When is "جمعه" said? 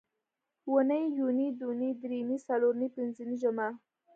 3.41-3.69